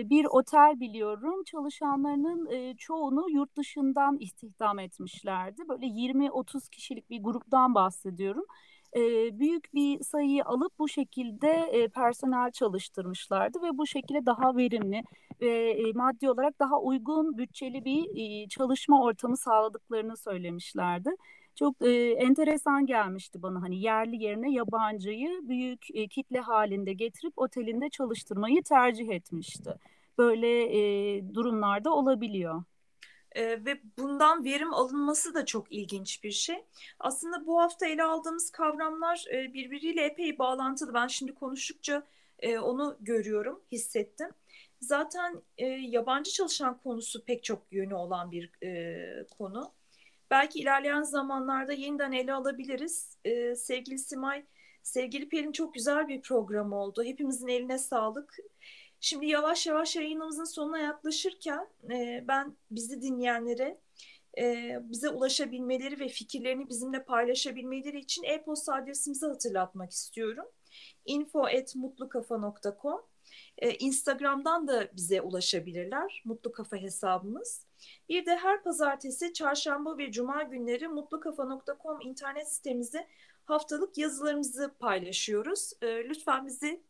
Bir 0.10 0.26
otel 0.26 0.80
biliyorum 0.80 1.44
çalışanlarının 1.44 2.76
çoğunu 2.78 3.30
yurt 3.30 3.58
dışından 3.58 4.18
istihdam 4.20 4.80
etmişlerdi. 4.80 5.62
Böyle 5.70 5.86
20-30 5.86 6.70
kişilik 6.70 7.10
bir 7.10 7.24
gruptan 7.24 7.76
bahsediyorum. 7.76 8.46
Büyük 9.40 9.74
bir 9.74 10.04
sayıyı 10.04 10.46
alıp 10.46 10.80
bu 10.80 10.88
şekilde 10.88 11.70
personel 11.96 12.52
çalıştırmışlardı 12.52 13.62
ve 13.62 13.78
bu 13.78 13.88
şekilde 13.88 14.26
daha 14.26 14.56
verimli 14.58 15.04
ve 15.42 15.78
maddi 15.96 16.30
olarak 16.30 16.60
daha 16.60 16.80
uygun 16.82 17.38
bütçeli 17.38 17.86
bir 17.86 18.48
çalışma 18.50 19.04
ortamı 19.04 19.38
sağladıklarını 19.38 20.18
söylemişlerdi 20.18 21.10
çok 21.56 21.82
e, 21.82 22.12
enteresan 22.12 22.86
gelmişti 22.86 23.42
bana 23.42 23.62
hani 23.62 23.82
yerli 23.82 24.24
yerine 24.24 24.52
yabancıyı 24.52 25.30
büyük 25.44 25.86
e, 25.94 26.08
kitle 26.08 26.40
halinde 26.40 26.94
getirip 26.94 27.34
otelinde 27.38 27.90
çalıştırmayı 27.90 28.64
tercih 28.64 29.10
etmişti. 29.10 29.76
Böyle 30.18 30.64
e, 30.78 31.34
durumlarda 31.34 31.94
olabiliyor. 31.94 32.64
Ee, 33.36 33.66
ve 33.66 33.82
bundan 33.98 34.46
verim 34.46 34.74
alınması 34.74 35.34
da 35.34 35.46
çok 35.46 35.72
ilginç 35.72 36.24
bir 36.24 36.32
şey. 36.32 36.66
Aslında 37.00 37.48
bu 37.48 37.62
hafta 37.62 37.86
ele 37.86 38.04
aldığımız 38.04 38.52
kavramlar 38.52 39.26
e, 39.34 39.54
birbiriyle 39.54 40.06
epey 40.06 40.38
bağlantılı. 40.38 40.94
Ben 40.94 41.08
şimdi 41.08 41.34
konuştukça 41.34 42.04
e, 42.40 42.60
onu 42.60 42.98
görüyorum, 43.00 43.62
hissettim. 43.72 44.30
Zaten 44.82 45.42
e, 45.58 45.66
yabancı 45.66 46.32
çalışan 46.32 46.78
konusu 46.78 47.26
pek 47.26 47.44
çok 47.44 47.72
yönü 47.72 47.94
olan 47.94 48.32
bir 48.32 48.64
e, 48.64 49.28
konu. 49.38 49.72
Belki 50.32 50.60
ilerleyen 50.60 51.02
zamanlarda 51.02 51.74
yeniden 51.74 52.12
ele 52.12 52.34
alabiliriz. 52.34 53.18
E, 53.26 53.56
sevgili 53.56 54.00
Simay, 54.00 54.46
sevgili 54.84 55.30
Pelin 55.30 55.52
çok 55.52 55.74
güzel 55.74 56.08
bir 56.08 56.22
program 56.22 56.74
oldu. 56.74 57.04
Hepimizin 57.04 57.48
eline 57.48 57.78
sağlık. 57.78 58.38
Şimdi 59.00 59.26
yavaş 59.26 59.68
yavaş 59.68 59.96
yayınımızın 59.96 60.44
sonuna 60.44 60.78
yaklaşırken 60.80 61.68
e, 61.92 62.24
ben 62.28 62.58
bizi 62.72 63.02
dinleyenlere 63.02 63.78
e, 64.38 64.78
bize 64.82 65.10
ulaşabilmeleri 65.10 66.00
ve 66.00 66.08
fikirlerini 66.08 66.70
bizimle 66.70 67.04
paylaşabilmeleri 67.04 68.00
için 68.00 68.24
e-posta 68.24 68.74
adresimizi 68.74 69.26
hatırlatmak 69.26 69.92
istiyorum. 69.92 70.46
info.mutlukafa.com 71.06 73.02
e, 73.58 73.72
Instagram'dan 73.72 74.68
da 74.68 74.88
bize 74.96 75.22
ulaşabilirler. 75.22 76.22
Mutlu 76.26 76.52
Kafa 76.52 76.78
hesabımız. 76.78 77.65
Bir 78.10 78.26
de 78.26 78.36
her 78.36 78.64
pazartesi, 78.64 79.34
çarşamba 79.34 79.98
ve 79.98 80.12
cuma 80.12 80.44
günleri 80.44 80.88
mutlukafa.com 80.88 82.02
internet 82.02 82.54
sitemizde 82.54 83.08
haftalık 83.46 83.98
yazılarımızı 83.98 84.76
paylaşıyoruz. 84.80 85.74
E, 85.82 85.88
lütfen 85.88 86.48
bizi 86.48 86.82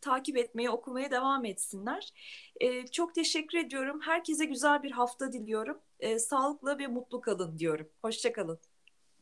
takip 0.00 0.36
etmeye, 0.36 0.70
okumaya 0.70 1.10
devam 1.10 1.44
etsinler. 1.44 2.12
E, 2.60 2.86
çok 2.86 3.14
teşekkür 3.14 3.58
ediyorum. 3.58 4.00
Herkese 4.00 4.44
güzel 4.44 4.82
bir 4.82 4.90
hafta 4.90 5.32
diliyorum. 5.32 5.78
E, 6.00 6.18
sağlıklı 6.18 6.78
ve 6.78 6.86
mutlu 6.86 7.20
kalın 7.20 7.58
diyorum. 7.58 7.88
Hoşçakalın. 8.02 8.58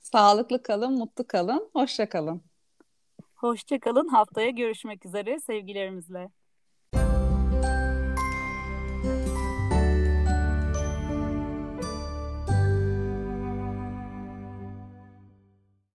Sağlıklı 0.01 0.63
kalın, 0.63 0.93
mutlu 0.93 1.27
kalın. 1.27 1.71
Hoşçakalın. 1.73 2.43
Hoşçakalın. 3.35 4.09
Haftaya 4.09 4.51
görüşmek 4.51 5.07
üzere 5.07 5.41
sevgilerimizle. 5.41 6.31